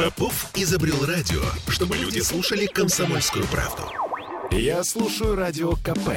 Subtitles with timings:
[0.00, 3.82] Попов изобрел радио, чтобы люди слушали комсомольскую правду.
[4.50, 6.12] Я слушаю радио КП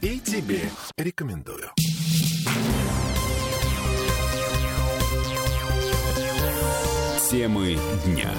[0.00, 0.60] и тебе
[0.96, 1.68] рекомендую.
[7.28, 8.30] Темы дня.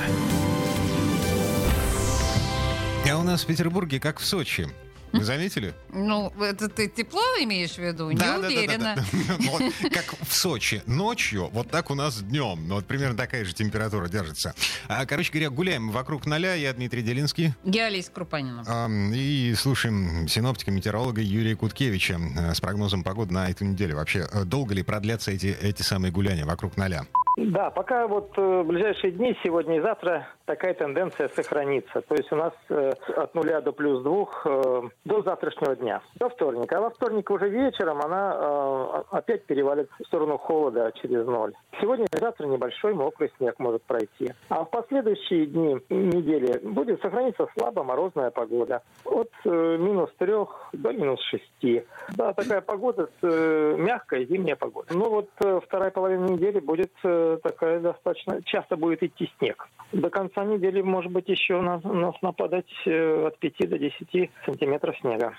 [3.12, 4.70] А у нас в Петербурге как в Сочи.
[5.18, 5.74] Вы заметили?
[5.94, 8.10] Ну, это ты тепло имеешь в виду?
[8.12, 8.96] Не Да, да, да, да, уверена.
[8.96, 9.06] да.
[9.40, 9.62] Ну, вот
[9.92, 12.68] Как в Сочи ночью, вот так у нас днем.
[12.68, 14.54] Ну, вот примерно такая же температура держится.
[14.88, 16.54] А, Короче говоря, гуляем вокруг ноля.
[16.56, 17.54] Я Дмитрий Делинский.
[17.64, 18.64] Я Олеся Крупанина.
[18.68, 23.96] Ам, И слушаем синоптика, метеоролога Юрия Куткевича э, с прогнозом погоды на эту неделю.
[23.96, 27.06] Вообще, э, долго ли продлятся эти, эти самые гуляния вокруг ноля?
[27.38, 32.02] Да, пока вот э, в ближайшие дни, сегодня и завтра, такая тенденция сохранится.
[32.02, 36.30] То есть у нас э, от нуля до плюс двух э, до завтрашнего дня, до
[36.30, 36.78] вторника.
[36.78, 41.54] А во вторник уже вечером она опять перевалит в сторону холода через ноль.
[41.82, 44.32] Сегодня и завтра небольшой мокрый снег может пройти.
[44.50, 48.82] А в последующие дни недели будет сохраниться слабо морозная погода.
[49.04, 51.86] От минус трех до минус шести.
[52.16, 54.88] Да, такая погода, мягкая зимняя погода.
[54.92, 55.30] Ну вот
[55.64, 56.94] вторая половина недели будет
[57.44, 58.42] такая достаточно...
[58.44, 59.68] Часто будет идти снег.
[59.92, 64.32] До конца недели, может быть, еще на у нас нападать э, от 5 до 10
[64.46, 65.34] сантиметров снега.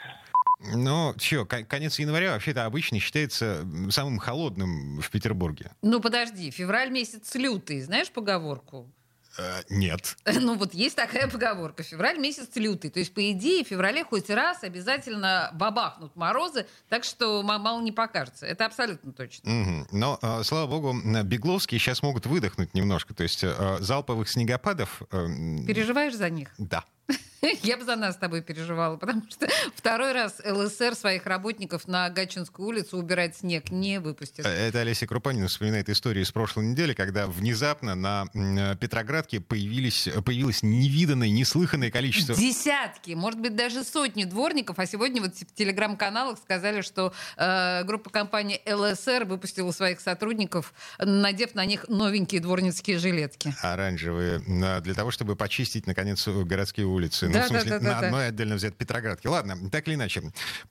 [0.75, 5.71] Ну, что, конец января вообще-то обычно считается самым холодным в Петербурге.
[5.83, 8.91] Ну, подожди, февраль месяц лютый, знаешь поговорку?
[9.39, 10.17] Э, Нет.
[10.47, 11.83] Ну, вот есть такая поговорка.
[11.83, 12.91] Февраль месяц лютый.
[12.91, 17.93] То есть, по идее, в феврале хоть раз обязательно бабахнут морозы, так что мало не
[17.93, 18.47] покажется.
[18.47, 19.51] Это абсолютно точно.
[19.51, 19.89] Мгм.
[19.93, 23.15] Но, э, слава богу, Бегловские сейчас могут выдохнуть немножко.
[23.15, 25.03] То есть э, залповых снегопадов...
[25.11, 25.27] э,
[25.67, 26.51] Переживаешь за них?
[26.59, 26.85] Да.
[27.63, 32.09] Я бы за нас с тобой переживала, потому что второй раз ЛСР своих работников на
[32.11, 34.47] Гатчинскую улицу убирать снег не выпустит.
[34.47, 40.09] Э, Это Олеся Крупанина вспоминает историю из прошлой недели, когда внезапно на э, Петроградке появились,
[40.25, 42.35] появилось невиданное, неслыханное количество...
[42.35, 44.79] Десятки, может быть, даже сотни дворников.
[44.79, 51.55] А сегодня вот в телеграм-каналах сказали, что э, группа компании ЛСР выпустила своих сотрудников, надев
[51.55, 53.55] на них новенькие дворницкие жилетки.
[53.63, 57.29] оранжевые, на- для того, чтобы почистить, наконец, городские улицы.
[57.37, 58.07] Да, ну, в смысле, да, да, да, на да.
[58.07, 59.29] одной отдельно взятой Петроградке.
[59.29, 60.23] Ладно, так или иначе.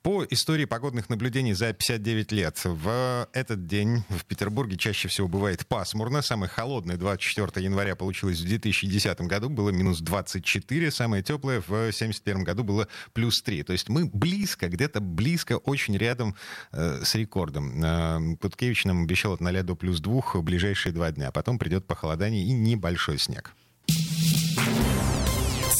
[0.02, 5.66] По истории погодных наблюдений за 59 лет, в этот день в Петербурге чаще всего бывает
[5.66, 6.22] пасмурно.
[6.22, 10.90] Самое холодное 24 января получилось в 2010 году, было минус 24.
[10.90, 13.62] Самое теплое в 71 году было плюс 3.
[13.62, 16.34] То есть мы близко, где-то близко, очень рядом
[16.72, 17.84] э, с рекордом.
[17.84, 21.30] Э, Куткевич нам обещал от 0 до плюс 2 в ближайшие два дня.
[21.30, 23.54] Потом придет похолодание и небольшой снег.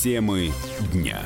[0.06, 0.52] Темы
[0.92, 1.18] дня.